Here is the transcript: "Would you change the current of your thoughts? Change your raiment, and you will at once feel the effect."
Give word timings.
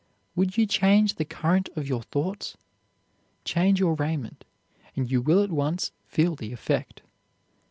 "Would 0.35 0.57
you 0.57 0.65
change 0.65 1.17
the 1.17 1.25
current 1.25 1.69
of 1.75 1.87
your 1.87 2.01
thoughts? 2.01 2.57
Change 3.45 3.79
your 3.79 3.93
raiment, 3.93 4.45
and 4.95 5.11
you 5.11 5.21
will 5.21 5.43
at 5.43 5.51
once 5.51 5.91
feel 6.07 6.35
the 6.35 6.51
effect." 6.51 7.03